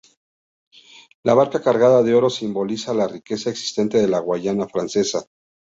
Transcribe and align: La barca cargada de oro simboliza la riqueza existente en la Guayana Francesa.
La 1.23 1.35
barca 1.35 1.61
cargada 1.61 2.01
de 2.01 2.15
oro 2.15 2.31
simboliza 2.31 2.95
la 2.95 3.07
riqueza 3.07 3.51
existente 3.51 4.03
en 4.03 4.09
la 4.09 4.17
Guayana 4.17 4.67
Francesa. 4.67 5.27